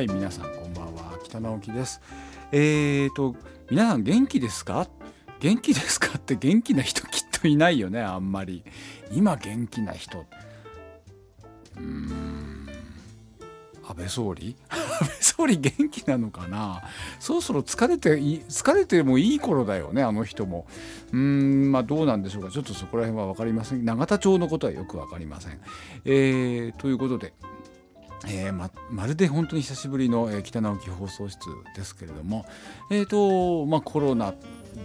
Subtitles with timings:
[0.00, 1.18] はい皆さんこんばんは。
[1.22, 2.00] 北直樹です。
[2.52, 3.36] えーと
[3.70, 4.88] 皆さん元気ですか？
[5.40, 8.64] 元気ですかって元気な人きっといないよねあんまり。
[9.12, 10.24] 今元気な人。
[11.76, 12.66] うん。
[13.86, 14.56] 安倍総理？
[14.72, 16.80] 安倍総理元気なのかな？
[17.18, 20.66] そろそろ疲れて疲れてもいい頃だよねあの人も。
[21.12, 22.50] うーんまあどうなんでしょうか。
[22.50, 23.84] ちょっとそこら辺は分かりません。
[23.84, 25.60] 永田町のことはよく分かりません。
[26.06, 27.34] えー、ということで
[28.26, 31.38] えー、ままるで本当に久しぶりの、えー、北直樹放送室
[31.74, 32.44] ですけれども、
[32.90, 34.34] えーとまあ、コロナ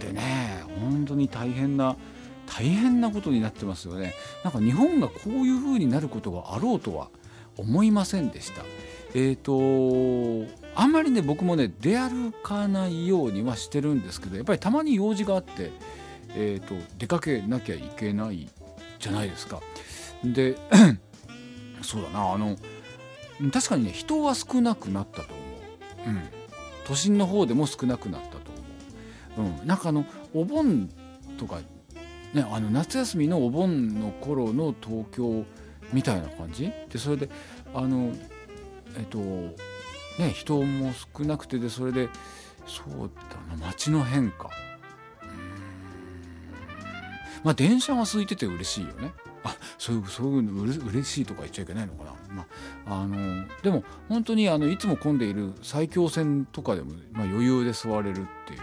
[0.00, 1.96] でね本当に大変な
[2.46, 4.14] 大変なことになってますよね。
[4.44, 7.08] なんか日本がこういう風になることがあろうとは
[7.56, 8.62] 思いませんでした。
[9.14, 15.72] えっ、ー、とあんまりね僕もね出歩かないようにはしてるんですけどやっぱりたまに用事があって、
[16.34, 18.48] えー、と出かけなきゃいけない
[18.98, 19.60] じゃないですか。
[20.24, 20.56] で
[21.82, 22.56] そうだなあの
[23.52, 25.42] 確かにね人は少なくなったと思
[26.06, 26.22] う、うん、
[26.86, 28.38] 都心の方でも少なくなったと
[29.36, 30.88] 思う、うん、なんかあのお盆
[31.38, 31.58] とか、
[32.32, 35.44] ね、あの夏休みのお盆の頃の東京
[35.92, 36.72] みたいな感じ？
[36.90, 37.28] でそれで
[37.74, 38.12] あの
[38.96, 42.08] えっとね人も少なくてでそれで
[42.66, 44.50] そうだな街の変化。
[47.44, 49.12] まあ電車が空いてて嬉しいよね
[49.48, 52.46] あそういうそういうのうれ嬉しいとか言っちゃいけないのかな、ま
[52.86, 58.14] あ、あのでも本当にあのいつも混んでいる埼京線とかでも、まあ、余裕で座れるっ
[58.46, 58.60] ていう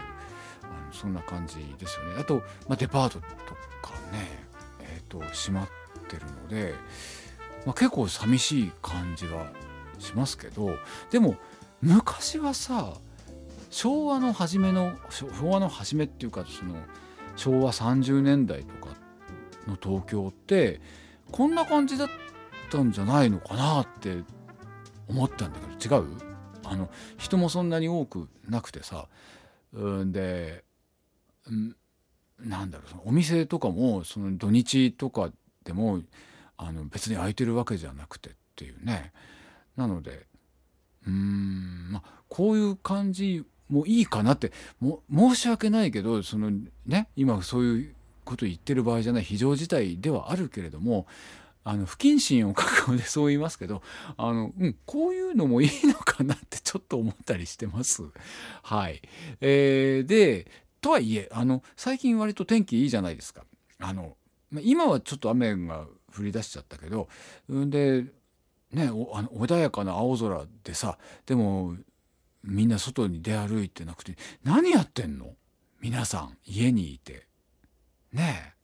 [0.62, 2.20] あのそんな感じですよね。
[2.20, 4.44] あと、まあ、デパートとかね
[4.80, 5.68] えっ、ー、と閉まっ
[6.08, 6.74] てるので、
[7.66, 9.50] まあ、結構寂しい感じは
[9.98, 10.76] しますけど
[11.10, 11.36] でも
[11.80, 12.94] 昔はさ
[13.70, 16.76] 昭和の初めの昭和の初めっていうかその
[17.36, 18.94] 昭和30年代とか
[19.66, 20.80] の東京って
[21.30, 22.08] こんな感じだっ
[22.70, 24.22] たんじゃないのかなって
[25.08, 26.06] 思ったんだけど違う？
[26.64, 29.08] あの人もそんなに多くなくてさ
[29.72, 30.64] うんで、
[31.50, 31.76] ん、
[32.40, 35.30] なんだろうそのお店とかもその土日とか
[35.64, 36.00] でも
[36.56, 39.12] あの別に空いてるわけじゃなくてっていうね。
[39.76, 40.26] なので
[41.06, 46.50] うんまあこういう感じもいいかなっても申し訳ないけどその
[46.86, 47.93] ね今そういう
[48.24, 51.06] こと言ってる場合じゃない非常事態ではあるけれども
[51.62, 53.82] あの不謹慎を覚悟でそう言いますけど
[54.16, 58.02] あの、うん、こういうのもいいのかなってちょっと思ったりしてます。
[58.62, 59.00] はい、
[59.40, 63.44] えー、でとはいえあの最近割と天気いいじゃないですか。
[63.80, 64.16] あの
[64.60, 65.86] 今はちょっと雨が
[66.16, 67.08] 降り出しちゃったけど
[67.48, 68.04] で
[68.70, 71.76] ねあの穏やかな青空でさでも
[72.42, 75.34] みんな外に出歩いてなくて何やってんの？
[75.80, 77.26] 皆さん家にいて
[78.14, 78.54] ねえ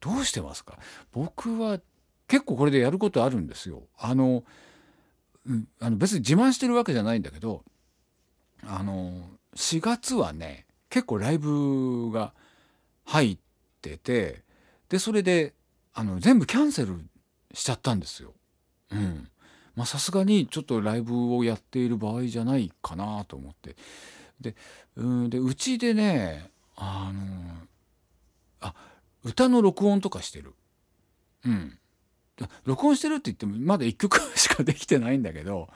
[0.00, 0.78] どうしてますか？
[1.12, 1.80] 僕は
[2.26, 3.82] 結構これでやることあるんですよ。
[3.98, 4.44] あの,、
[5.46, 7.64] うん、あの別に自慢してるわけじゃないんだけど
[8.64, 9.12] あの
[9.56, 12.32] 4月はね結構ライブが
[13.04, 13.38] 入っ
[13.82, 14.42] てて
[14.88, 15.54] でそれで
[15.92, 16.98] あの全部キャンセル
[17.52, 18.32] しちゃったんですよ。
[18.90, 19.28] うん。
[19.76, 23.76] まさすがにちょっとライブをやっている場合じゃないかなと思って。
[24.40, 24.54] で、
[24.96, 27.66] うんでうちでねあの
[28.60, 28.74] あ
[29.24, 30.54] 歌の録音とかしてる。
[31.44, 31.78] うん。
[32.64, 35.68] 録音してるって言ってもまだ1曲しかできてないんだけど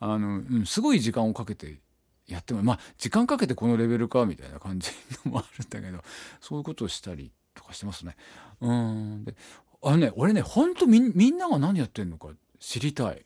[0.00, 1.78] あの、うん、すごい時間をかけて
[2.26, 4.90] やってもまあ時間かけてこのレベルかみたいな感じ
[5.24, 6.02] のもあるんだけど
[6.40, 8.16] そういうことをしたりとかしてますね。
[8.60, 9.34] うんで
[9.82, 13.24] あのね俺ねほんとみんなが何やってんのか知りたい。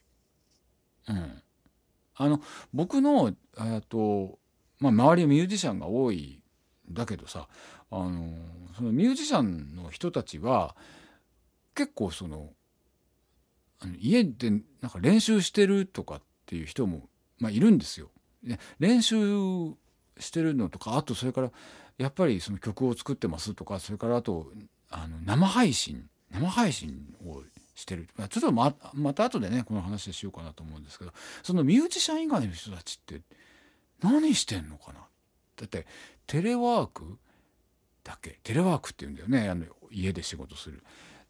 [1.08, 1.42] うん。
[2.16, 2.42] あの
[2.74, 4.38] 僕のえと
[4.78, 6.42] まあ周りはミュージシャンが多い
[6.90, 7.48] んだけどさ
[7.90, 8.32] あの
[8.76, 10.76] そのミュージシャンの人たちは
[11.74, 12.50] 結構その
[13.80, 17.08] あの家でなんか練習してるとかっていう人も、
[17.38, 18.10] まあ、いるんですよ。
[18.78, 19.16] 練習
[20.18, 21.50] してるのとかあとそれから
[21.98, 24.52] やっぱりその曲を作ってますとかそれからあと
[24.90, 27.42] あの生配信生配信を
[27.74, 31.12] してるちょっとままた後でねこの話しようかなと思うんですけど
[31.42, 33.20] そのミュージシャン以外の人たちって
[34.02, 35.00] 何してんのかな？
[35.56, 35.86] だって
[36.26, 37.18] テレワーク
[38.04, 39.48] だけテレワークっていうんだよね。
[39.48, 40.82] あの家で仕事する。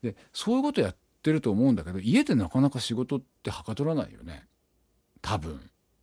[0.03, 4.47] でそういうことやってると思うんだけど家でなかなか仕事ってはかどらないよね。
[5.23, 5.61] 多分。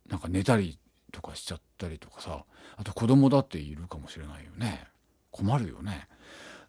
[0.08, 0.78] なんか寝たり
[1.12, 2.44] とかしちゃったりとかさ。
[2.76, 4.86] あと子供だっているかもしれないよね。
[5.30, 6.08] 困るよね。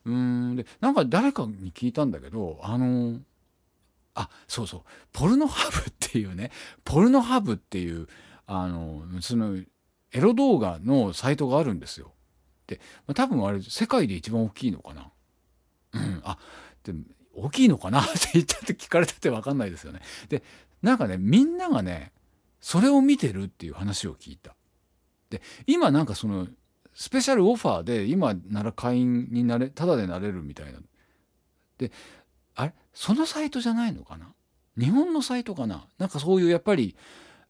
[0.06, 0.56] うん。
[0.56, 3.20] でなんか誰かに聞いたんだけどあの
[4.16, 4.82] あそうそう。
[5.14, 6.52] ポルノハブっていうね。
[6.84, 8.08] ポルノハブっていう
[8.48, 9.56] あのその
[10.12, 12.14] エロ動画のサイトがあるんですよ。
[12.70, 15.12] で、まあ、多分あれ世界で一番大きいのかな？
[15.94, 16.38] うん、あ
[16.84, 16.94] で
[17.34, 18.02] 大きいのかな？
[18.06, 20.02] って言ったって聞かれたって分かんないですよね。
[20.30, 20.44] で
[20.84, 22.12] なんかねみんながね
[22.62, 24.56] それを見てるっていう話を聞いた。
[25.32, 26.48] で今なんかその
[26.94, 30.80] スペシャルオファーで今なら会員になれただでなれるみたいな。
[31.80, 31.92] で
[32.54, 32.74] あれ？
[32.94, 34.32] そのサイトじゃないのかな？
[34.78, 35.88] 日本のサイトかな？
[35.98, 36.96] なんかそういうやっぱり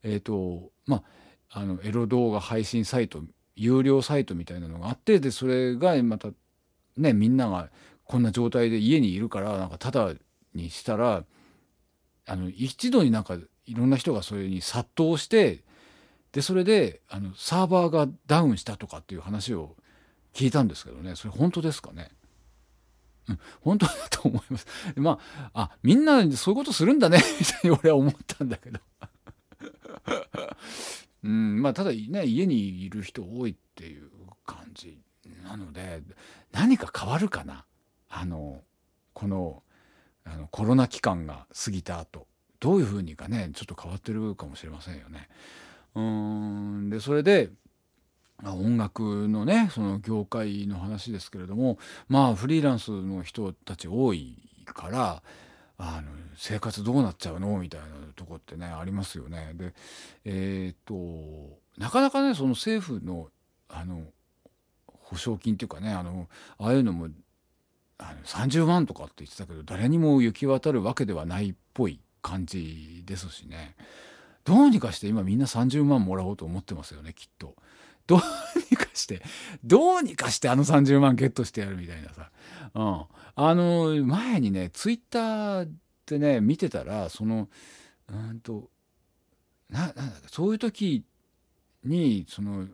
[0.04, 1.04] えっ、ー、とま
[1.50, 3.22] ああのエロ動画配信サイト
[3.60, 6.30] 有料サイトみたいなのがあってでそれがまた
[6.98, 7.70] ねみんなが
[8.06, 10.14] こんな状態で家にいるからなんかただ
[10.56, 11.24] にしたら
[12.26, 13.36] あの一度になんか
[13.66, 15.64] いろんな人がそれに殺到して
[16.32, 19.76] でそれであのサーバーがダウンしたとかっていう話を
[20.34, 22.10] 聞いたんですけどねそれ本当ですかね？
[23.28, 24.68] うん、本当だと思います。
[24.96, 25.20] ま
[25.54, 28.80] あ、あ、みんなそういうことするんだねみたいに俺は思ったんだけど。
[31.24, 34.10] うん、まあ、ただね、家にいる人多いっていう
[34.46, 35.00] 感じ
[35.44, 36.02] なので、
[36.52, 37.66] 何か変わるかな？
[38.10, 38.62] あの、
[39.14, 39.64] この、
[40.26, 42.28] あのコロナ期間が過ぎた後、
[42.60, 45.30] どういうふうにかね、ちょっと変わってるかもしれませんよね。
[45.96, 47.50] うんでそれで
[48.44, 55.24] 音楽のねその業界の話ですけれどもまあフリーランスの人たち多いから
[55.82, 57.58] あの生活どうなっちゃうの？
[57.58, 59.54] みたいなとこってねありますよね。
[59.56, 59.74] で
[60.26, 63.30] えー、っとなかなかねその政府の
[63.70, 64.04] あの
[64.88, 66.28] 保証金っていうかねあの
[66.58, 67.08] ああいうのも
[67.98, 73.76] あの30万とかって言ってたけど誰にも行き渡るわけではないっぽい感じですしね。
[74.44, 77.56] どうにかして今みんな30万もらおうと思ってますよねきっと。
[78.10, 78.20] どう
[78.72, 79.22] にかして
[79.64, 82.32] どうにかしてあの30万ゲットしてやるみたいなさ。
[82.74, 83.04] うん、
[83.36, 85.70] あの前にねツイッター
[86.08, 87.48] でね見てたらその
[88.12, 88.70] うんと
[89.70, 91.04] ななんだっけそういう時
[91.84, 92.68] にその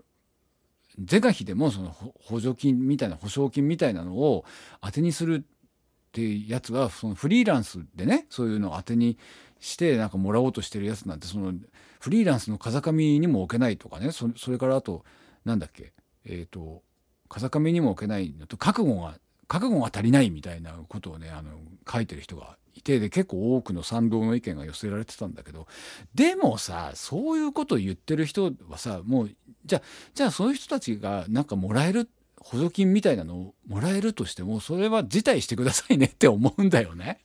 [1.00, 4.46] 是が非でもその補助金みたいな保証金みたいなのを
[4.82, 9.18] 当てにするってやつはそのフリーランスでねそういうのを当てに
[9.60, 11.54] してなんかもらおうとしてるやつなんてその
[12.00, 15.04] フリーランスの風上にも置けないとかねそれからあと
[15.46, 15.94] なんだっけ？
[16.26, 16.84] えっ、ー、と
[17.30, 21.52] 風上にも置けないのと覚悟が覚悟が足りないみたいなことをねあの
[21.90, 25.68] 書いてる人がいてで結構多くの賛同の意見が寄せられてたんだけど
[26.14, 29.32] でもさそういうことを言ってる人はさもう
[29.66, 29.82] じゃあ
[30.14, 32.10] じゃあそういう人たちがなんかもらえる
[32.46, 37.18] 補助金みたいなのをもらえるとしてもそれは辞退してくださいねって思うんだよね。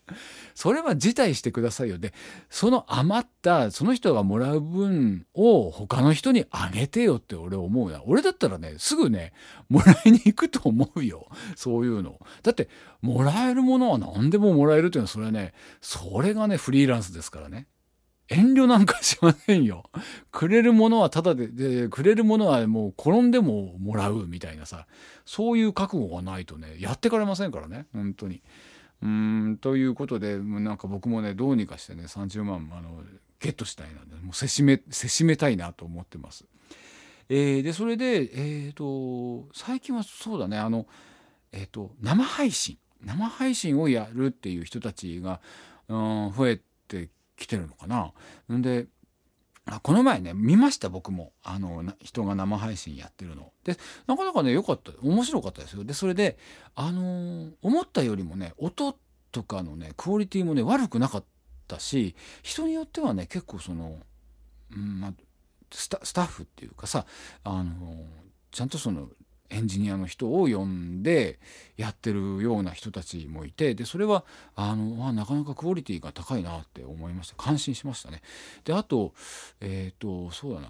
[0.55, 1.99] それは辞退してくださいよ。
[1.99, 2.14] で
[2.49, 8.00] その余ったその人がもらう分を他の人にあげてよって俺思うな。
[8.06, 9.34] 俺だったらねすぐね
[9.69, 12.19] もらいに行くと思うよそういうの。
[12.43, 12.70] だって
[13.02, 15.52] もらえるものは何でももらえるっていうのはそれはね
[15.82, 17.66] それがねフリーランスですからね。
[18.31, 19.91] 遠慮なんかしませんよ。
[20.31, 24.87] くれるものはただで、で、くれるものはもう転んでももらうみたいなさ、
[25.27, 28.43] そういう覚悟がないとね、やってかれませんからね、本当に。
[29.03, 33.03] うん、ということで、なんか僕もね、どうにかしてね、30万、あの、
[33.41, 36.44] ゲットしたいなもうせしめ、せしめたいなと思ってます。
[37.29, 40.87] えー、で、それで、えっ、ー、と、最近はそうだね、あの、
[41.50, 42.79] えっ、ー、と、生配信。
[43.03, 45.41] 生配信をやるっていう人たちが、
[45.88, 46.62] うん、増えて
[47.40, 48.12] 来てるのかな。
[48.54, 48.87] んで
[49.82, 53.52] この前ね見ました僕もあの人が生配信やってるの。
[53.64, 53.76] で
[54.06, 55.84] なかなかね良かった面白かったですよ。
[55.84, 56.38] でそれで
[56.75, 58.97] あのー、思ったよりもね音
[59.32, 61.25] とかのねクオリティもね悪くなかっ
[61.66, 64.00] たし人によってはね結構その、
[64.73, 65.12] うんまあ、
[65.70, 67.06] スタッフっていうかさ
[67.44, 68.04] あのー、
[68.50, 69.09] ちゃんとその
[69.50, 71.38] エンジニアの人を呼んで
[71.76, 78.23] やってるような人たちもいてでそれはあのあなかなかクオリティが高いなって思いました感心しましたね。
[78.64, 79.12] であと
[79.61, 80.69] えっ、ー、とそうだな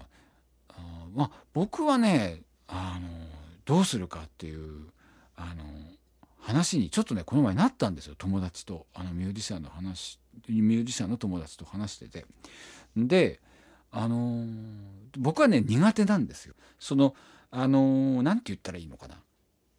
[0.69, 3.07] あまあ僕はねあの
[3.65, 4.87] どうするかっていう
[5.35, 5.63] あの
[6.39, 12.25] 話にちょっとねこの前なったんですよ友達とあのミュージシャンの話ミュージシャンの友達と話してて。
[12.97, 13.39] で
[13.91, 14.45] あの
[15.17, 16.55] 僕はね苦手なんですよ。
[16.79, 17.13] その
[17.51, 19.21] あの何て言ったらいいのかな。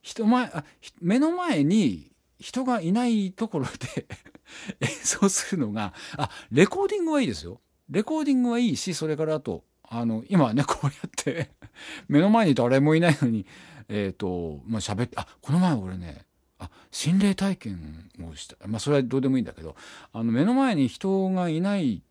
[0.02, 0.64] 人前あ
[1.00, 4.06] 目の前に人がいないところで
[4.80, 7.60] 演奏するのがあレコーディングはいいですよ。
[7.88, 11.50] レコーディングはいいしそれからあとあの今ねこうやって
[12.08, 13.46] 目の前に誰もいないのに
[13.88, 16.26] えっ、ー、とまあ喋ってあこの前俺ね
[16.58, 18.56] あ心霊体験をした。
[18.66, 19.76] まあそれはどうでもいいんだけど
[20.12, 22.02] あの目の前に人がいない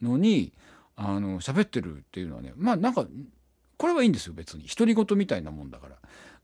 [0.00, 0.52] のに
[0.96, 3.06] あの喋ってるっていうのはねまあなんか
[3.76, 4.64] これはいいんですよ別に。
[4.64, 5.96] 独り言みたいなもんだから。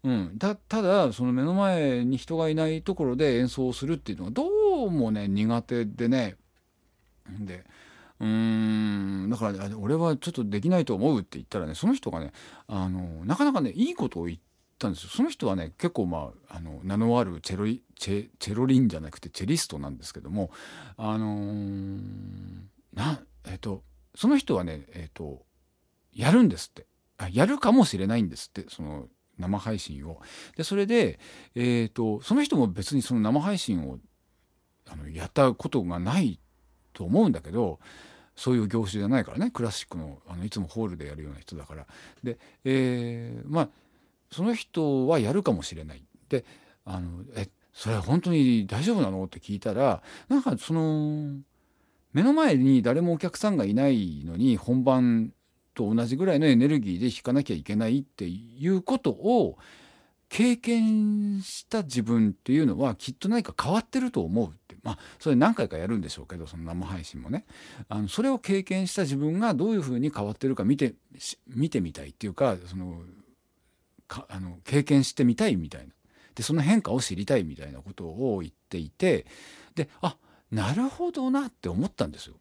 [0.05, 6.37] うん、ただその目の前に人がいないところで演奏するっていうのがどうもね苦手でね。
[7.39, 7.65] で
[8.19, 9.31] うーん。
[9.31, 12.33] だから俺はちょっとできないと思うって言ったらねその人がね
[12.67, 14.39] あのなかなかねいいことを言っ
[14.79, 15.11] たんですよ。
[15.11, 20.51] その人はね結構まああの名のあるチェロチェチェロリンじゃなくてチェリストなんですけども
[20.97, 22.01] あのー、
[22.95, 23.85] なえっと
[24.17, 25.43] その人はねえっ、と
[26.13, 26.87] やるんですって。
[27.29, 30.21] やるかもしれないんですってその生配信を。
[30.57, 31.19] でそれで、
[31.55, 33.99] えーと、その人も別にその生配信を
[34.91, 36.39] あのやったことがない
[36.93, 37.81] と思うんだけど
[38.37, 41.87] そういう業種じゃないからねクラシックのあのいつもホールでやるような人だから。
[42.23, 43.69] で、えー、まあ
[44.31, 46.05] その人はやるかもしれない。
[46.29, 46.45] で
[46.85, 49.25] あのえそれは本当に大丈夫なの？
[49.25, 51.37] って聞いたらなんかその
[52.13, 55.33] 目の前に誰もお客さんがいないのに本番
[55.75, 59.59] と同じぐらいのエネルギーで弾かなきゃいけないっていうことを
[60.29, 64.77] 経験した自分っていうのはきっと何か変わってると思うって。
[64.83, 67.45] まあそれ何回かやるんでしょうけどその生配信もね
[67.89, 70.95] あのそれを経験した自分がどういうふうに変わってるか見て
[71.47, 73.03] 見てみたいっていうかその
[74.09, 75.93] かあの経験してみたいみたいな。
[76.35, 79.27] でその変化を知りたいみたいなことを言っていて
[79.75, 80.17] であ
[80.51, 82.35] なるほどなって思ったんですよ。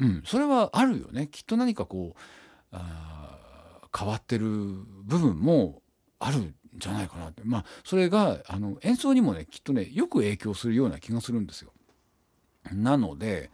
[0.00, 1.28] うん、それはあるよね。
[1.30, 2.20] きっと何かこう
[3.96, 5.82] 変わってる部分も
[6.18, 7.42] あるんじゃないかなって。
[7.44, 11.72] まあそれがあの演奏にもねきっとねよく影響するような気がするんですよ。
[12.72, 13.50] なので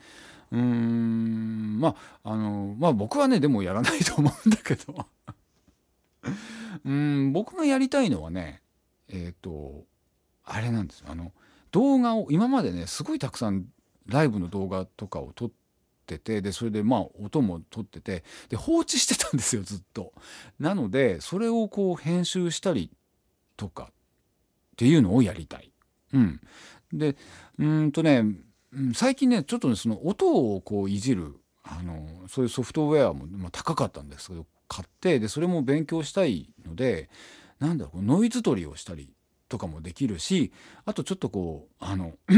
[0.50, 5.06] うーんまああのまあ僕はねでもやらないと思うんだけど。
[6.84, 8.62] うん僕がやりたいのはね
[9.08, 9.84] えっ、ー、と
[10.44, 11.06] あれなんですよ。
[11.10, 11.32] あの
[11.72, 13.66] 動画を今までねすごいたくさん
[14.06, 15.50] ライブの動画とかを撮っ
[16.16, 20.12] っててでそれでまあ音も取っててで放置してたんですよずっと。
[20.58, 22.90] なのでそれをこう編集したり
[23.56, 23.92] とかっ
[24.76, 25.70] ていうのをやりたい。
[26.12, 26.40] うん、
[26.92, 27.16] で
[27.58, 28.24] うんとね
[28.94, 37.10] 最近ねちょっとねその音をこういじるあのそういうソフトウェアも、まあ、高かったんですけど買ってでそれも勉強したいので
[37.58, 39.10] なんだろうノイズ取りをしたり
[39.48, 40.52] とかもできるし
[40.84, 42.14] あとちょっとこうあの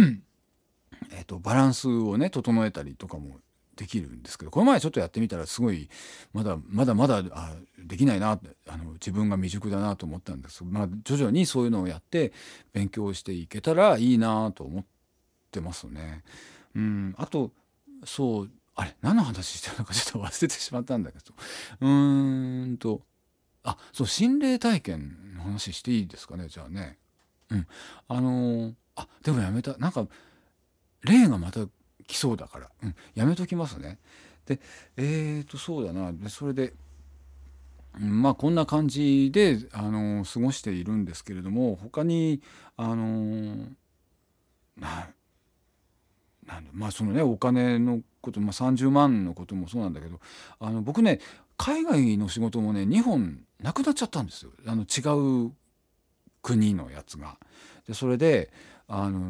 [1.13, 3.39] えーとバランスをね整えたりとかも
[3.77, 5.89] できるんですけどこの前ちょっとやってみたらすごい
[6.33, 8.39] まだまだまだあできないな
[8.69, 12.33] あの自分が未熟だなと思ったんですまあ徐々にそういうのをやって
[12.73, 14.85] 勉強していけたらいいなと思っ
[15.51, 16.23] てますね。
[16.75, 17.51] うんあと
[18.05, 21.35] そうあれ何の話してるのかちょっと忘れてしまったんだけど
[21.81, 23.03] うーんと
[23.65, 26.99] あそう心霊体験の話していいですかねじゃあね。
[27.51, 27.67] うん
[28.09, 30.07] あのー、あでもやめたなんか
[31.03, 31.67] 霊がまた
[32.13, 33.99] 来そうだから、うん、やめときますね。
[34.47, 34.61] で
[34.97, 36.75] えー、とそうだなでそれで、
[37.97, 42.43] まあこんな感じであの過ごしているんですけれども他に
[42.77, 43.67] あの
[44.77, 45.09] な
[46.47, 50.19] なんまあそのねお金のこと、まあ、30万のこともそうなんだけど
[50.59, 51.21] あの僕ね
[51.57, 55.53] 海外の仕事もね2本なくなっちゃったんですよあの違う
[56.43, 57.39] 国のやつが。
[57.87, 58.51] でそれで
[58.89, 59.21] あの、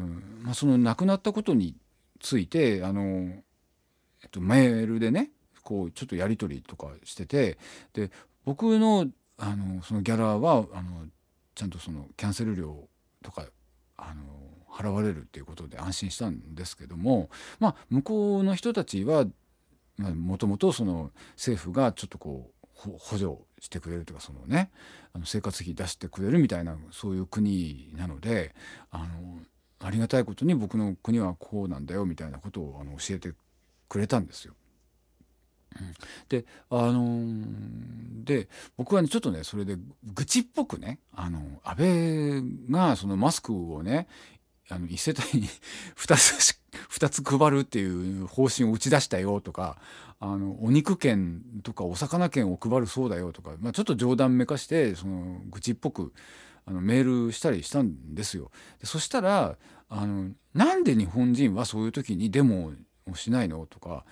[0.41, 1.75] まあ、その亡くなったことに
[2.23, 5.29] ついてあの、えっと、メールでね
[5.61, 7.59] こうちょっとやり取りとかしてて
[7.93, 8.09] で
[8.45, 11.05] 僕のあのそのギャラはあの
[11.53, 12.87] ちゃんとそのキャンセル料
[13.21, 13.45] とか
[13.97, 14.23] あの
[14.71, 19.25] 払われるっていうことで安心したんですけどもまあ向こうの人たちは
[19.97, 22.51] もともとその政府がちょっとこ
[22.85, 24.71] う補助してくれるとかそのね
[25.13, 28.55] あの生活費出してくれるみたいなそういう国なので
[28.91, 29.05] あの
[29.83, 33.33] ありがたいことに僕の国はこうなんだよみたいなことをあの教えて
[33.89, 34.53] くれたんですよ。
[36.29, 38.47] であのー、で
[38.77, 39.77] 僕はねちょっとねそれで
[40.13, 41.75] 愚痴っぽくねあの安
[42.69, 44.07] 倍がそのマスクをね
[44.69, 45.47] あの1世帯に
[45.97, 46.59] 2つ
[46.89, 49.77] 2つ配るっていう方針を打ち出したよとか
[50.19, 56.13] あのお肉券とかお魚券を配るそうだよとか、まあ、ちょっと冗談めかしてその愚痴っぽく
[56.65, 58.51] あのメールしたりしたんですよ。
[58.79, 59.57] でそしたら
[59.89, 62.71] あのなんで日本人はそういう時にデモ
[63.09, 64.05] をしないのとか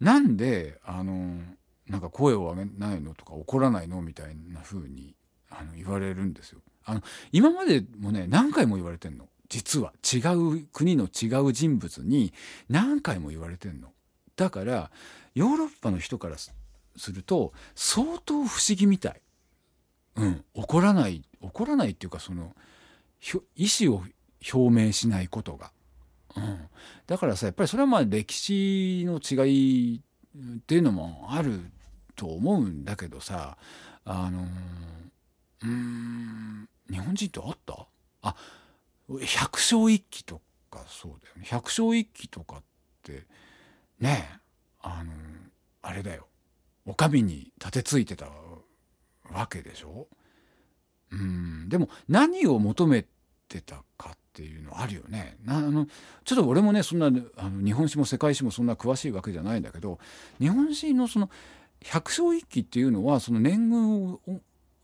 [0.00, 1.40] なんであの
[1.88, 5.14] なんか声を上げないのとか怒らないのみたいな風に
[5.50, 6.60] あの言われるんですよ。
[6.84, 12.32] あの今までもね何回も言われてんの実は違う国の違う人物に
[12.68, 13.92] 何回も言われてんの。
[14.36, 14.90] だから
[15.34, 16.52] ヨーロッパの人からす
[17.12, 19.20] ると相当不思議みたい。
[20.16, 22.54] うん、怒らない怒らないっていうかその
[23.56, 24.04] 意思を
[24.52, 25.72] 表明しないことが、
[26.36, 26.68] うん、
[27.06, 30.02] だからさやっぱりそれはまあ歴史の違い
[30.58, 31.60] っていうのもある
[32.16, 33.56] と思うんだけどさ
[34.04, 34.46] あの
[35.62, 37.86] うん日本人ってあった？
[38.22, 38.36] あ
[39.20, 41.44] 百姓一揆とかそうだよね。
[41.46, 42.62] 百姓一揆とかっ
[43.02, 43.26] て
[44.00, 44.38] ねえ
[44.82, 45.12] あの
[45.82, 46.26] あれだよ。
[46.86, 48.26] お上に立てついてた
[49.32, 50.06] わけでしょ？
[51.14, 51.24] う
[51.64, 53.06] んでも何を求め
[53.48, 55.36] てたかっていうのあるよね。
[55.46, 55.86] あの
[56.24, 57.06] ちょっと俺もねそんな
[57.36, 59.98] あの日本史も世界史もそんな詳しいわけじゃないんだけど
[60.40, 61.30] 日本史のその
[61.80, 64.20] 百姓一揆っていうのはその年貢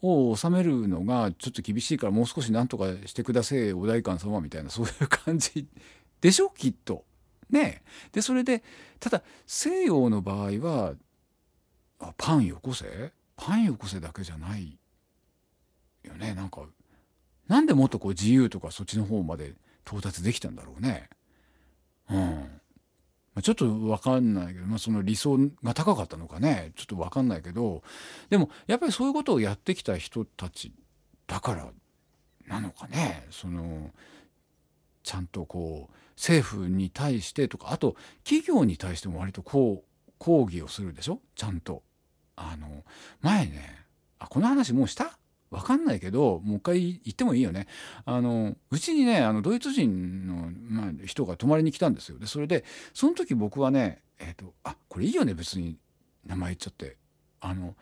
[0.03, 5.67] を収めるのがちょっと厳しいからもう少し何とかしてくださいお代官様みたいなそういう感じ
[6.21, 7.05] でしょきっと。
[7.51, 7.83] ね
[8.13, 8.63] でそれで
[9.01, 10.95] ただ西洋の場合は
[11.99, 13.13] あパンよこせ？
[13.37, 14.79] パンよこせだけじゃない
[16.05, 16.63] よねなんか
[17.49, 19.55] なんでもっとこう自由とかそっちの方まで
[19.87, 21.11] 到達できたんだろうね。
[22.09, 22.19] うん。
[22.19, 27.83] まあちょっと分かんないけど、まあ、その理想が高かったのかねちょっと分かんないけど
[28.29, 30.73] でもやっぱりそういうことをやってきた人たち
[31.27, 31.69] だから
[32.49, 33.91] なのかねその
[35.05, 41.21] ちゃんとこう政府に対してとかあと企業に対しても割とこう抗議をするでしょ？
[41.35, 41.83] ちゃんと。
[42.37, 42.85] あの
[43.21, 43.85] 前ね
[44.19, 45.19] あこの話もうした？
[45.51, 47.67] わかんないけどもう一回言ってもいいよね。
[48.05, 52.19] あのうちにねあのドイツ人の、まあ、人が泊まりに来たんですよ。
[52.19, 52.65] でそれで
[52.95, 55.77] その時僕はねえっ、ー、とあこれいいよね別に
[56.25, 56.97] 名前言っちゃって。
[57.41, 57.75] あの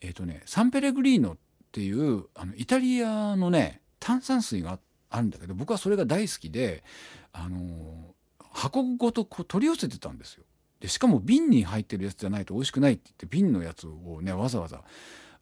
[0.00, 1.36] えっ、ー、とねサンペレグリーノっ
[1.72, 4.78] ていうあのイタリアのね炭酸水が
[5.10, 6.84] あるんだけど僕はそれが大好きで
[7.32, 8.14] あの
[8.52, 10.44] 箱ごとこう取り寄せてたんですよ。
[10.80, 14.82] でしかも瓶に入ってるやつじゃないと美味しくないって言って瓶のやつをねわざわざ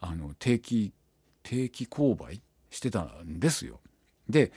[0.00, 0.92] あの定期
[1.48, 3.78] 定期購買してたんですよ。
[4.28, 4.50] で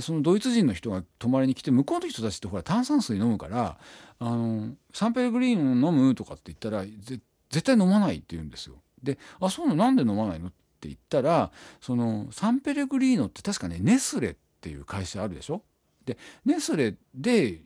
[0.00, 3.76] そのドイツ人の人が泊まりに来て向こうの人たちってほら炭酸水飲むから
[4.20, 7.20] あのサンペレグリーンを飲むとかって言ったら絶
[7.64, 8.76] 対飲まないって言うんですよ。
[9.02, 9.84] で「あそうなの？
[9.84, 15.62] なんで飲まないの?」って言ったらそのサンペレグリーノって確かねネスレっていう会社あるでしょ？
[16.04, 17.60] でネスレで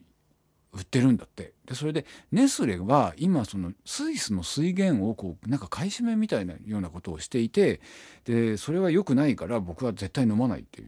[0.71, 7.81] 売ってるんだってでそれでネスレは今そのスイスの水源をこうなんか買い占めみたいなようなことをしていて
[8.25, 10.85] でそれは良くないから僕は絶対飲まないってい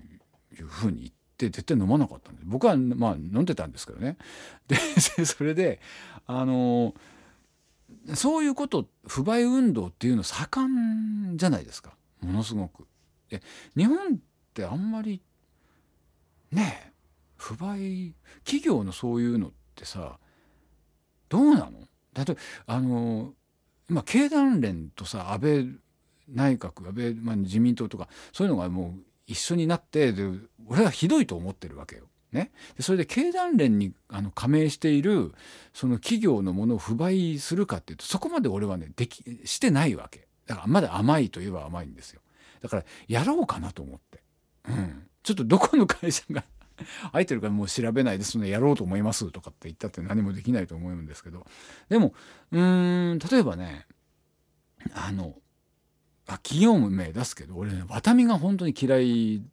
[0.61, 4.17] うふうに言って絶対飲まなかったんで僕はまあ飲んでたんですけどね。
[4.69, 5.81] でそれで
[6.27, 6.93] あの
[8.13, 11.95] そういうこと不買運動っていうの盛んじゃないですか。
[12.21, 12.87] ものすごく。
[13.29, 13.41] で
[13.75, 14.17] 日本っ
[14.53, 15.19] てあんまり
[16.51, 16.91] ねえ
[17.37, 20.19] 不買企業のそういうのってさ
[21.29, 21.71] どうなの？
[22.13, 22.35] 例えば
[22.67, 23.33] あの
[23.89, 25.69] 今経団連とさ安倍
[26.27, 30.23] 内閣安倍、まあ、自民党とかそういうのがもう一緒になってで
[30.67, 32.03] 俺はひどいと思ってるわけよ。
[32.31, 35.33] ね、でそれで経団連にあの加盟している
[35.73, 40.27] その企業のものを不買するかっていうとそこまで俺はねできしてないわけ。
[40.45, 42.19] だからまだ甘いといえば甘いんですよ。
[42.61, 44.21] だからやろうかなと思って、
[44.67, 46.43] うん、ちょっとどこの会社が
[47.11, 51.45] 空いてるからもう調べないですねやろうと思いますとかって言ったって何もできないと思うんですけど。
[51.89, 52.13] でも
[52.51, 53.85] うーん例えばね
[54.93, 55.35] あの
[56.27, 59.43] あ企業名出すけど俺ねワタミが本当に嫌い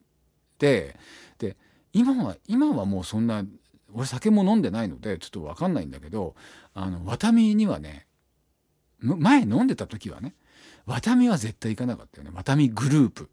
[0.58, 0.96] で
[1.38, 1.56] で
[1.92, 3.44] 今は今はもうそんな
[3.92, 6.34] 俺酒も飲んでないのでちょっと分かんないんだけど
[6.74, 8.06] あのワタミにはね
[9.00, 10.34] 前飲んでた時はね
[10.86, 12.30] ワタミは絶対行かなかったよね。
[12.34, 13.30] ワタミグループ。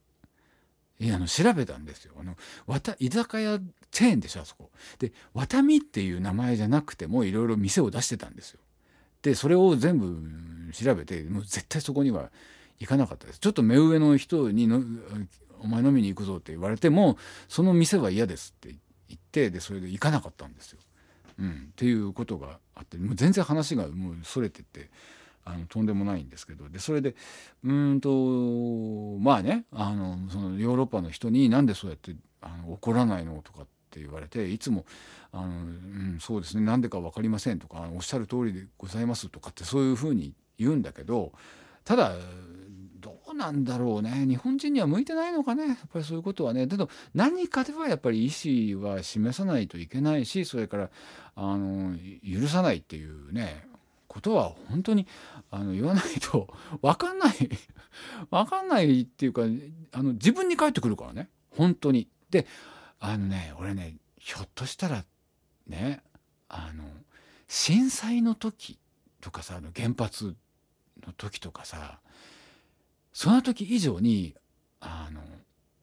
[1.02, 2.14] あの調べたんですよ。
[2.20, 2.36] あの
[2.68, 3.60] わた居酒屋
[3.92, 4.70] チェーンでしょあそこ。
[5.00, 8.60] でワタミっていう名前じゃなくてもいろいろ店を出してたんですよ。
[9.22, 10.18] でそれを全部
[10.74, 12.32] 調べてもう絶対そこには
[12.80, 13.40] 行かなかったです。
[13.40, 14.82] ちょっと目上の人にの
[15.60, 18.76] 「お前飲みに行くぞ」って言われてもその店は嫌ですって
[19.08, 20.80] 言ってでそれで行かなかったんですよ。
[21.40, 24.90] うん、っていうことがあってもう全然話がもうそれてって。
[25.54, 27.16] あのとんでもないんですけどでそれで
[27.64, 34.86] うんとまあねあのそのヨーロッパの人になんでそうやってあの怒らないのとかって言われていつも
[35.32, 41.32] あの、うん、そうですねなんでか分かりませんとかおっしゃる通りでございますとかってそういうふうに言うんだけど
[41.84, 42.14] ただ
[43.00, 46.68] どうなんだろうね日本人には向いてないのかねやっぱりそういうことはね。
[46.68, 50.90] だけど何かではやっぱり意思は示さないといけないしそれから
[51.36, 53.68] あの許さないっていうね
[54.10, 55.08] ことは本当に
[55.52, 57.50] あの言わないと 分かんない
[58.30, 59.43] 分かんないっていうか
[59.91, 62.10] あの自分に返ってくるからね本当に。
[62.30, 62.45] で
[63.00, 65.06] あのね俺ねひょっとしたら
[65.67, 66.04] ね
[66.50, 66.84] あの
[67.48, 68.78] 震災の時
[69.22, 70.36] とかさあの原発
[71.06, 72.00] の時とかさ
[73.13, 74.36] その時以上に
[74.80, 75.22] あの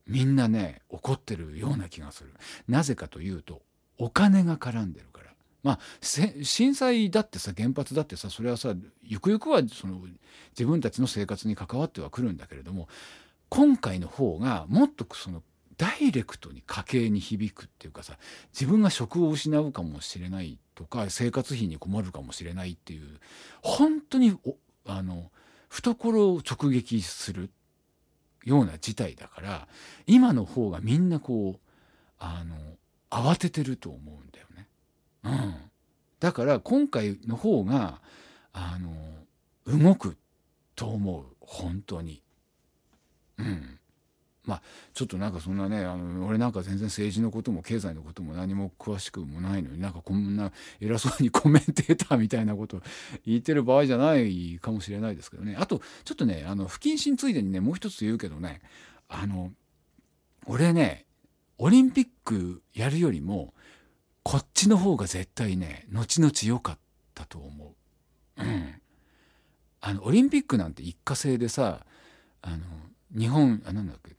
[0.06, 2.34] みんなね怒ってるような気がする。
[2.68, 3.62] なぜかというと
[3.98, 5.35] お金が絡んでるから。
[5.66, 10.00] まあ震災だってさ原発だってさそれはさゆくゆくはその
[10.50, 12.86] 自分たちの生活に関わってはくるんだけれども
[13.48, 15.42] 今回の方がもっとその
[15.76, 18.16] ダイレクトに家計に響くっていうかさ
[18.52, 23.18] 自分が職を失うかもしれないとか生活費に困るかもしれないっていう
[23.60, 24.38] 本当に
[24.86, 25.32] あの
[25.68, 27.50] 懐を直撃する
[28.44, 29.68] ような事態だから
[30.06, 31.60] 今の方がみんなこう
[32.20, 32.54] あの
[33.10, 34.68] 慌ててると思うんだよね。
[35.26, 35.54] うん、
[36.20, 38.00] だから今回の方が
[38.52, 38.92] あの
[39.66, 40.16] 動く
[40.74, 41.24] と思う。
[41.40, 42.22] 本当に。
[43.38, 43.78] うん、
[44.44, 44.62] まあ
[44.94, 52.80] ちょっとなんかそんなねあの俺なんか全然政治のことも経済のことも何も詳しくもないのになんかこんな偉そうにコメンテーターみたいなこと
[53.26, 55.56] 言ってる場合じゃないかもしれないですけどね。
[55.58, 58.60] あとちょっとねあの不謹慎ついでにねもう一つ言うけどね
[59.08, 59.52] あの
[60.46, 61.04] 俺ね
[61.58, 63.52] オリンピックやるよりも
[64.28, 66.78] こっちの方が絶対ね後々良かっ
[67.14, 67.74] たと思
[68.36, 68.42] う。
[68.42, 68.74] うん、
[69.80, 71.86] あのオリンピックなんて一過性でさ
[72.42, 72.58] あの
[73.16, 74.16] 日本あなんだっけ？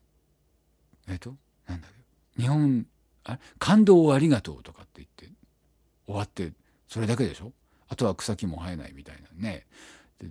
[1.10, 1.36] えっと？
[1.68, 1.92] なんだっ
[2.38, 2.42] け？
[2.42, 2.86] 日本
[3.26, 5.26] あ感動をありがとうとかって言って
[6.06, 6.54] 終わって
[6.88, 7.52] それだけでしょ？
[7.90, 9.66] あとは草木も生えないみたいなね。
[10.22, 10.30] で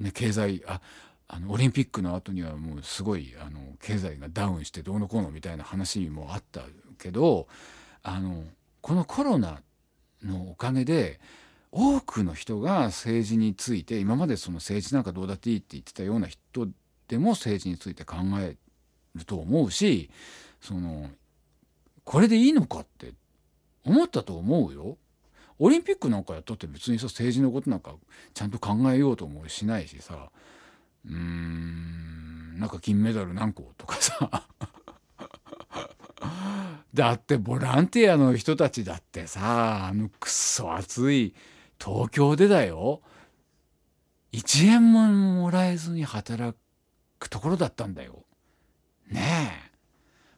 [0.00, 0.80] ね経済あ
[1.28, 6.62] あのオリンピックの後にはもうすごいあの経済がダウンしてどうのこうのみたいな話もあった
[6.98, 7.46] けど
[8.02, 8.42] あの
[8.84, 9.62] このコロナ
[10.22, 11.18] のおかげで
[11.72, 16.68] 多くの人が政治について今までその政治なんかどうだっていいって言ってたような人
[17.08, 18.58] でも政治について考え
[19.14, 20.10] ると思うし
[20.60, 21.08] その
[22.04, 23.14] これでいいのかって
[23.86, 24.98] 思ったと思うよ。
[25.58, 27.94] オリンピックなんかやったって別にさ政治のことなんか
[28.34, 30.28] ちゃんと考えようともしないしさ
[31.06, 34.46] うーんなんか金メダル何個とかさ
[36.94, 41.34] だってボランティアの人たちだってさあのくっそ暑い
[41.84, 43.02] 東京でだよ
[44.32, 46.56] 1円ももらえずに働
[47.18, 48.24] くところだったんだよ。
[49.08, 49.20] ね
[49.70, 49.74] え。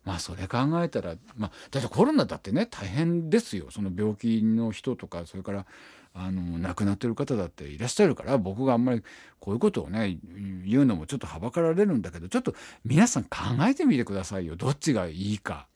[0.05, 5.66] まあそれ考えたら、まあ、だってコロナだってね大変ですよその病気の人とかそれから
[6.14, 9.03] あの亡くなってる方だっていらっしゃるから僕があんまり
[9.40, 10.19] こういうことをね
[10.64, 13.38] 言うのもちょっとはばかられるんだけどちょっと皆さん考
[13.69, 15.66] えてみてくださいよどっちがいいか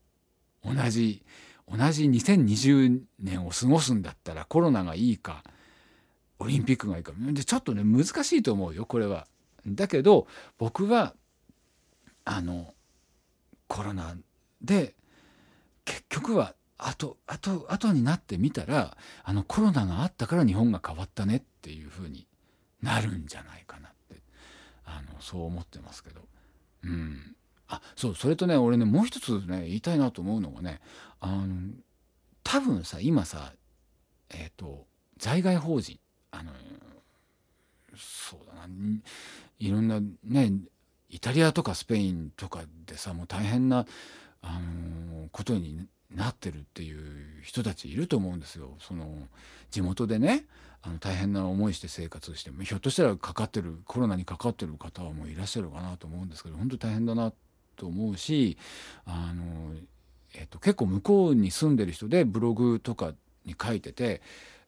[0.64, 1.22] 同じ
[1.68, 5.44] 同じ2020年を過ごすんだったらコロナがいいか
[6.40, 9.26] オリンピックがいいかでちょっとね難しいと思うよこれは。
[9.66, 10.26] だけど
[10.58, 11.14] 僕は
[12.24, 12.74] あの
[13.68, 14.16] コロナ
[14.62, 14.94] で
[15.84, 22.26] 結局は後後後になってみたらあのコロナがあったから日本が変わったねっていうふうに
[22.82, 24.22] なるんじゃないかなって
[24.86, 26.22] あのそう思ってますけど。
[26.82, 27.36] うん
[27.70, 30.80] あそうそれとね俺ねもう一つね言いたいなと思うのがね
[31.20, 31.46] あの
[32.42, 33.52] 多分さ今さ
[34.30, 34.86] えっ、ー、と
[35.18, 35.98] 在外邦人
[36.32, 36.52] あの
[37.96, 38.68] そうだな
[39.58, 40.52] いろんなね
[41.08, 43.84] イタリアとかスペインとかでさもう大変な、
[44.42, 48.76] あのことになってるっていう人たちいると思うんですよ。
[48.80, 49.06] その
[49.70, 50.44] 地元でね
[50.82, 57.32] あの大変な思いして生活してひょっとしたらかかってるコロナにかかってる方はもういらっしゃるかなと思うんですけど本当大変だな
[57.80, 58.58] と思うし
[59.06, 59.74] あの、
[60.34, 63.14] えっと、結構向こうに住んでる人でブログとか
[63.46, 64.20] に書いてて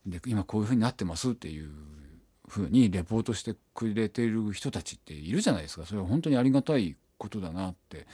[0.07, 1.71] で今こういうふうになってますっていう
[2.49, 8.07] ふうにレポートしてくれてる人たちっているじゃないですかそれは本当にありがたいことだなって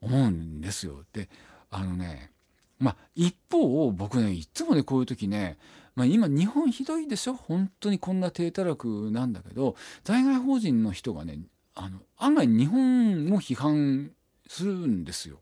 [0.00, 1.02] 思うんですよ。
[1.12, 1.28] で
[1.70, 2.30] あのね
[2.78, 5.58] まあ一方僕ねいつもねこういう時ね、
[5.94, 7.34] まあ、今日本ひどいでしょ？
[7.34, 11.40] 本当にこんな低たらくなんだけど在外邦人の人がね
[11.74, 14.12] あの案外日本を批判
[14.48, 15.40] するんですよ。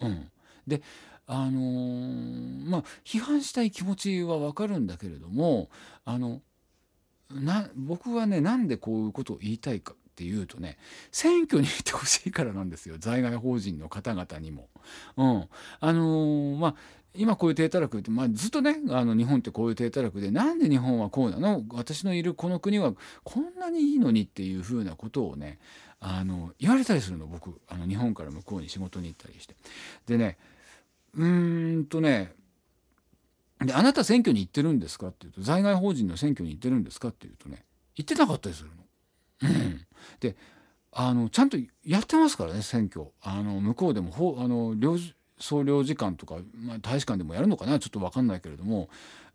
[0.00, 0.30] うん、
[0.66, 0.82] で
[1.26, 5.68] あのー、まあ批判したい気持ちはわかるんだけれども
[6.04, 6.40] あの
[7.30, 10.76] な僕はねなんでこういうことを言いたいかっていうとね
[11.12, 14.68] 選挙に行ってほしいからなんですよ在外邦人の方々にも。
[15.16, 15.48] うん、
[15.80, 16.74] あのー、まあ
[17.14, 21.64] 今こういう低たらくって、まあ、ずっとねあの日本ってこういう低たらくでなんで日本はこうなの？
[21.72, 22.92] 私のいるこの国は
[23.24, 25.58] こんなにいいのにっていうふうなことをね
[26.00, 29.54] あの言われたりするの僕あの日本から向こうに仕事に行ったりして。
[30.06, 30.38] でね
[31.14, 32.32] うーんとね
[33.64, 38.74] で、あなた選挙に行ってるんですかって言うと、在外邦人の選挙に行ってるんですかって言うとね、行ってなかったりするの。
[40.20, 40.36] で、
[40.92, 43.08] あの、ちゃんとやってますからね、選挙。
[43.22, 44.96] あの、向こうでも、あの、領
[45.38, 48.88] 総領事館とか、まあ、大使館でもやるのかなちょっと分かんないけれども、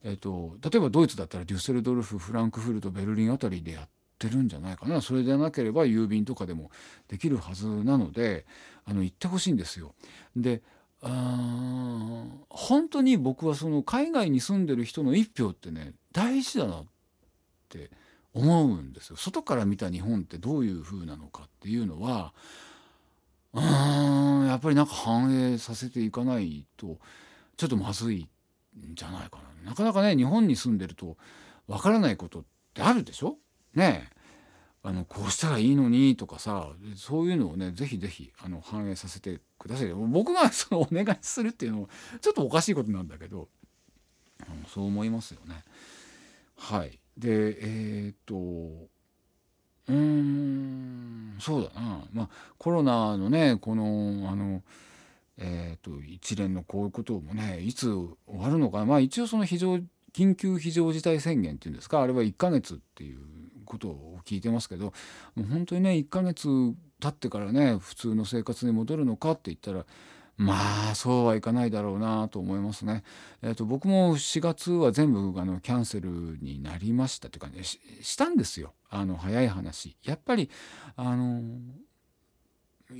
[0.04, 6.71] えっと、例えばドイツだったらデュッセルドルフフランクフルトベルリンあたりでやってるんじゃないかなそれでなければ郵便とかでも
[7.08, 8.45] できるはずなので
[8.86, 9.93] あの行ってほしいんですよ。
[10.36, 10.62] で
[11.01, 16.86] 本当に僕はその海外に住んでる人の一票ってね大事だなっ
[17.69, 17.91] て
[18.34, 19.15] 思うんですよ。
[19.15, 22.34] 外から見た日本ってどういう風なのかっていうのは
[23.54, 26.97] うーんやっぱりなんか反映させていかないと
[27.58, 29.69] ちょっとまずいんじゃないかな。
[29.69, 31.17] なかなかね日本に住んでると
[31.67, 33.38] わからないことってあるでしょ？
[33.76, 34.10] ね。
[34.88, 41.90] あのこうしたらいいのにとかさそういうのをねぜひぜひあの反映させてください僕がそのお願いするっていうのも
[42.22, 43.48] ちょっとおかしいことなんだけど、
[44.42, 45.64] うん、そう思いますよね。
[46.56, 54.62] はいでえー、っとうーんそうだなまあコロナのねこのあの
[55.38, 59.80] えーと、一連のこういうこともねいつ終わるのかまあ一応その非常
[60.14, 63.20] 緊急非常事態宣言っていうんですかあれは1ヶ月っていう
[63.76, 64.94] ことを聞いてますけど
[65.36, 66.48] もう本当にね1ヶ月
[67.00, 69.86] 経ってからね普通の生活に戻るのかって言ったら
[70.38, 73.04] まあそうはいかないだろうなと思いますね。
[73.42, 76.10] えーと、僕も4月は全部あのキャンセル
[76.42, 79.96] になりましたというかねしたんですよあの早い話。
[80.04, 80.50] やっぱり
[80.98, 81.42] あの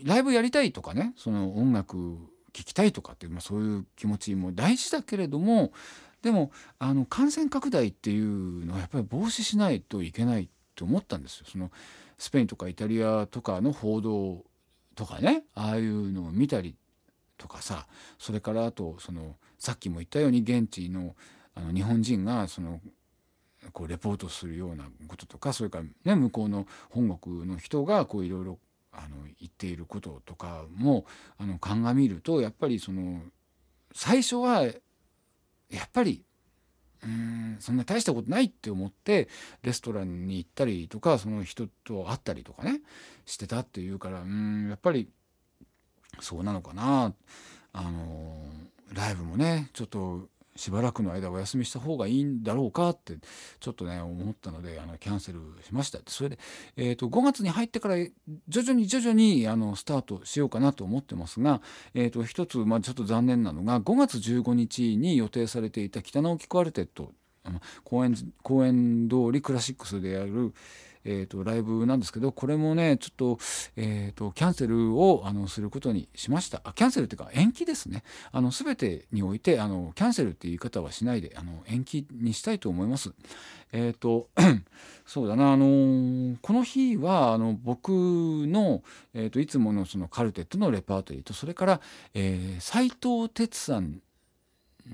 [0.06, 2.18] ライブやりたいとかねその音楽
[2.54, 5.74] 聴きたいとかって、まあ、そういう気持ちも大事だけれども
[6.22, 11.46] でもあの感染拡大っていうのはやっぱり防止しないといけないと思ったんですよ。
[11.50, 11.72] その
[12.18, 14.44] スペインとかイタリアとかの報道
[14.96, 16.76] とかねああいうのを見たり
[17.38, 21.16] とかさそれからあとそのさっきも言ったように現地の
[21.54, 22.82] あの日本人がその
[23.72, 28.60] こうレポートするようなこととかそれからね向こうの本国の人がこういろいろ
[28.92, 31.06] あの言っていることとかも
[31.38, 33.22] あの鑑みるとやっぱりその
[33.94, 34.72] 最初はや
[35.84, 36.24] っぱり
[37.06, 39.30] うんそんな大したことないって思って
[39.62, 42.82] レストランに行ったりとかその人と会ったりとかね
[43.26, 45.08] してたっていうからうんやっぱり
[46.20, 47.13] そうなのかな。
[47.78, 48.38] あの
[48.94, 53.18] ライブもねちょっとしばらくの間お休みした方がいいんだろうかって
[53.60, 56.39] ちょっとね思ったのであのキャンセルしましたそれで、
[56.78, 57.96] えーと、5月に入ってから
[58.48, 61.62] 徐々に徐々にあのスタートしようかなと思ってますが、
[61.94, 67.12] えーと、一つ、まあ、ちょっと残念なのが5月15日に予定されていた北直樹クアルテット
[67.84, 70.54] 公演公演通りクラシックスでやる
[71.06, 73.38] えーと、ライブなんですけどこれもねちょっと,、
[73.78, 76.62] えーと、キャンセルをあのすることにしました。
[76.63, 78.04] あキャンセルっていうか延期ですね。
[78.32, 83.13] あの全てにおいてあのキャンセルっていう言い方はしないであの延期にしたいと思います。
[83.72, 84.30] えっ、ー、と
[85.06, 91.82] そうだなあのー、この日はあの僕の、えーと、いつものそのカルテットのレパートリーとそれから、
[92.13, 94.02] えー、藤哲さん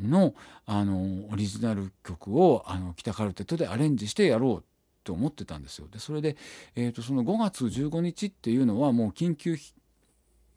[0.01, 0.33] の
[0.65, 4.70] あのオリジナル曲をあの北カルテットでアレンジしてやろう
[5.11, 5.87] って思ってたんですよ。
[5.91, 6.37] でそれで、
[6.75, 9.57] えーと、その5月15日っていうのはもう緊急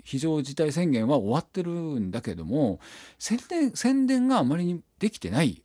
[0.04, 2.78] 非常事態宣言は終わってるんだけども
[3.18, 5.62] 宣伝宣伝があまりにできてない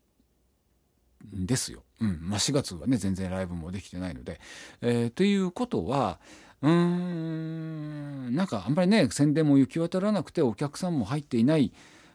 [1.36, 1.84] んですよ。
[2.02, 4.40] うんまあ、4月はね全然ライブもできてないので。
[4.82, 6.20] えー、ということは
[6.62, 11.72] うーんなんかあんまりね宣伝も行き渡らなくてお客さんも入っていない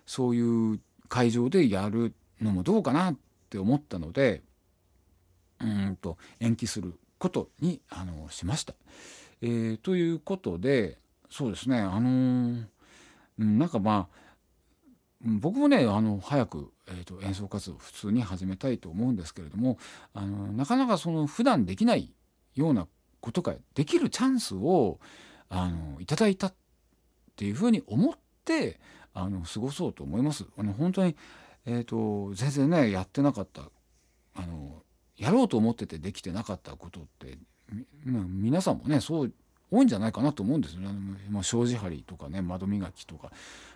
[0.07, 3.17] そういう会場でやるのもどうかなっ
[3.51, 4.43] て思ったので
[5.61, 8.75] うんと延期することにあのしました。
[9.41, 10.99] えー、ということで
[11.31, 12.67] そうですねあのー、
[13.39, 14.25] なんかまあ
[15.21, 19.79] 僕もねあの早く、えーと、演奏活動普通に始めたいと思うんですけれども
[20.13, 22.13] あのなかなかその普段できない
[22.55, 22.87] ような
[23.21, 25.01] ことができるチャンスを
[25.49, 26.55] あのいただいたっ
[27.37, 28.15] ていうふうに思っ
[28.45, 28.79] て
[29.15, 30.45] あの過ごそうと思います。
[30.59, 31.17] あの本当に、
[31.65, 33.63] えーと全然ねやってなかった
[34.35, 34.83] あの
[35.17, 37.39] やろうと思っててできてなかったことって
[38.05, 39.33] 皆さんもねそう
[39.71, 40.89] 多いんじゃないかなと思うんですよね。
[41.31, 43.33] まあ、障子張りとかね窓磨きとか、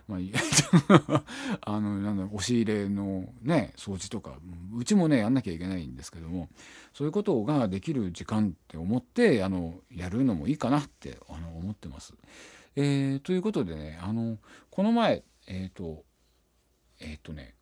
[0.06, 0.18] まあ、
[1.62, 4.38] あのなんだ押し入れのね掃除とか
[4.76, 6.48] うちもねやんなきゃいけないんですけども
[6.92, 12.14] そういうことができる時間って思ってあのやるのもいいかなってあの思ってます。
[12.76, 14.38] えー、ということでねあの
[14.70, 16.04] この前えっ、ー、と
[17.00, 17.54] えっ、ー、とね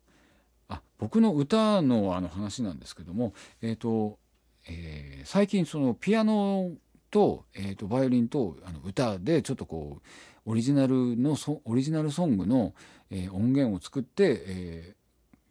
[0.69, 4.19] あ僕の歌のあの話なんですけども、えーと
[4.67, 6.71] えー、最近そのピアノ
[7.09, 10.01] と,、えーと、バイオリンとあの歌でちょっとこ
[10.45, 12.73] うオリジナルのオリジナルソングの、
[13.09, 14.95] えー、音源を作って、え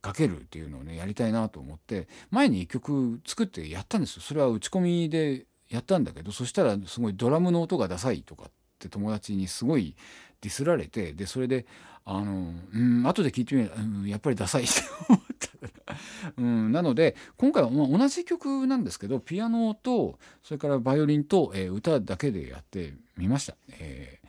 [0.02, 4.22] ー、かけるっていうのをねやりたいなと思って前に1曲作ってやったんですよ。
[4.22, 9.96] それは打ち込みでやったんだけどそしたらすごいドラムの音がダサいとかって友達にすごい
[10.40, 11.66] ディスられてでそれで
[12.04, 14.72] あのうん後で聞いてみる、うん、やっぱりダサいって
[15.08, 15.94] 思った、
[16.38, 23.56] うん、なので今回はまあ同じ曲なんですけどピアノとそれからバイオリンと、えー、歌だけでやってみました。
[23.72, 24.26] えー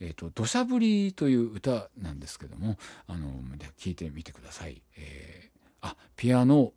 [0.00, 3.42] えーと「土砂降り」という歌なんですけどもあの
[3.78, 4.82] 聞いてみてください。
[4.96, 6.72] えー、あピアノ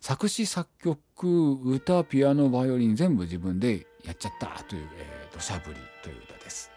[0.00, 6.73] 作詞作曲歌ピアノバイオリン全部自分でやっちゃったという「えー、土砂降り」という歌です。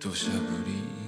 [0.00, 0.99] 土砂降り。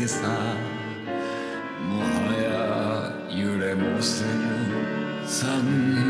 [0.00, 0.28] けさ
[1.86, 6.09] もはや揺れもせぬ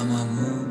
[0.00, 0.67] Ama mu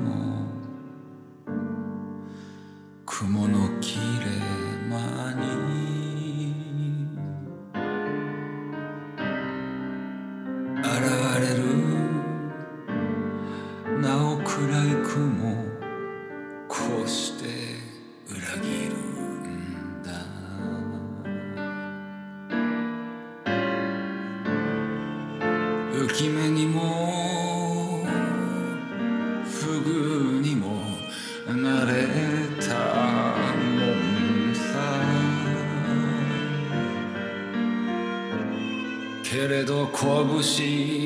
[39.68, 40.97] 多阔不息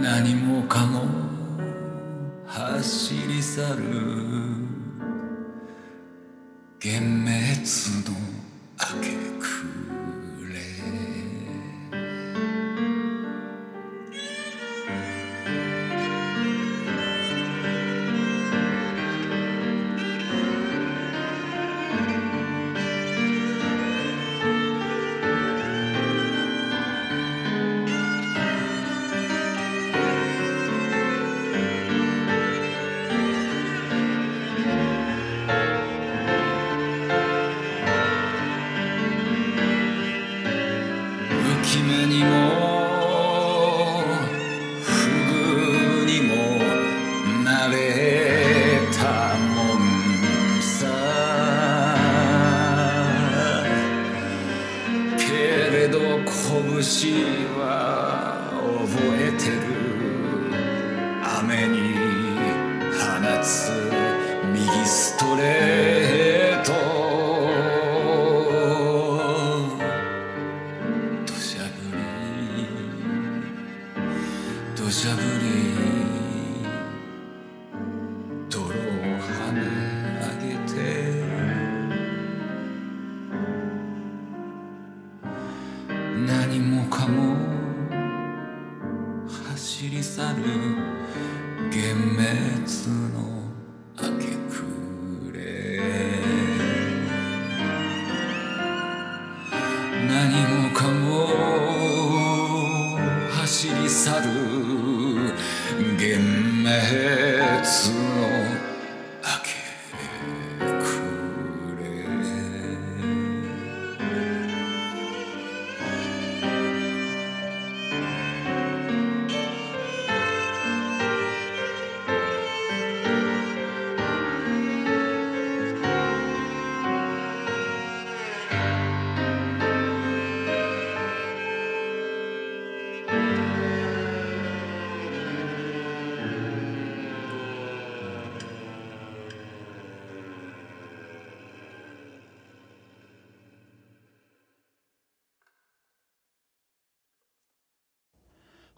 [0.00, 1.02] 何もかも
[2.46, 4.32] 走り去る。
[6.84, 7.30] 幻滅
[8.08, 8.16] の
[8.76, 9.46] 明け暮
[74.92, 75.91] s'abolir.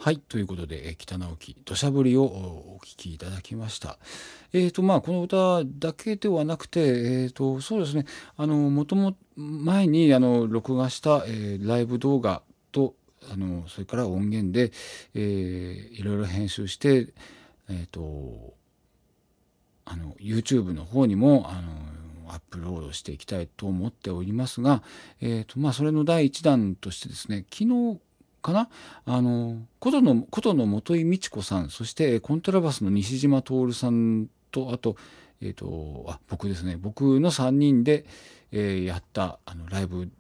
[0.05, 2.27] はいということで、え北直樹土砂降りをお
[2.77, 3.99] お聞きいただきました。
[4.53, 8.05] えーとまあこの歌だけではなくて、えー、とそうですね
[8.37, 12.97] あのもとも前にあの録画した、えーライブ動画と
[13.33, 14.73] あのそれから音源で、
[15.15, 17.15] えいろいろ編集して
[17.71, 18.53] えっ、と
[19.87, 21.95] あの YouTube の方にもあの
[22.31, 24.83] アップロードしていきたいと思っておりますが、
[25.23, 28.01] えーとまあ、それの第一弾としてですね昨日
[28.45, 28.69] かな？
[29.07, 34.97] あの琴の琴の本井美智子さんそしてコントラバスの西島徹さんとあと,、
[35.41, 38.05] えー、とあ僕ですね僕の3人で、
[38.53, 40.11] えーやったあのライブ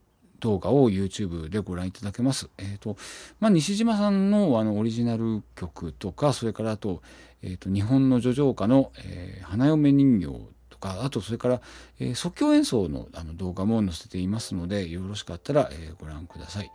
[0.40, 2.50] 動画を YouTube でご覧いただけます。
[2.58, 2.96] えーと
[3.40, 7.02] まあ、西島さんのあのオリジナル曲とかそれからあと,、
[7.42, 10.26] えー、と日本の叙情歌の、えー花嫁人形
[10.70, 11.60] とかあとそれから、
[12.00, 16.70] え即興演奏のあの動画も載せていますのでよろしかったら、えご覧ください。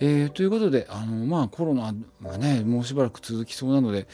[0.00, 1.92] えーということであの、まあ、コロナ
[2.22, 4.06] がねもうしばらく続きそうなので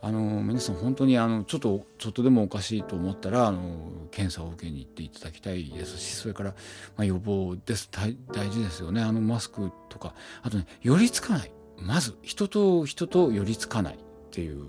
[0.00, 6.50] あの皆さん本当にあのちょっとちょっとでもおかしいと思ったらあの検査を受けに行っていただきたいですしそれから、
[6.96, 7.90] まあ、予防です。
[7.90, 8.16] 大
[8.50, 9.02] 事ですよね。
[9.02, 11.52] あのマスクとかあとね寄りつかない。
[11.78, 13.98] まず人と人と寄りつかないっ
[14.30, 14.66] ていう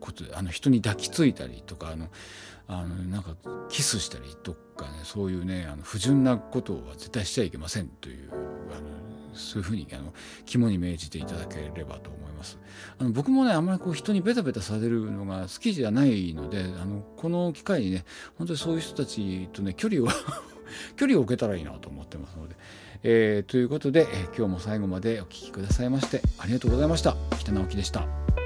[0.00, 2.08] ことであの人に抱きついたりとかあの
[2.66, 3.36] あのなんか
[3.68, 10.12] キスしたりとかねそういうねあの不純なことは絶対しちゃいけませんというあのそういうふうにあの
[10.46, 12.58] 肝に銘じていただければと思います。
[12.98, 18.04] あの僕もねあんまりこう人にベタベタされるのが好きじゃないのであのこの機会にね
[18.38, 20.08] 本当にそういう人たちとね距離を
[20.96, 22.56] 距離を置けたらいいなと思ってますので。
[23.02, 27.16] えーということで、え今日も最後までお聴きくださいましてありがとうございました。
[27.38, 28.39] 北直樹でした。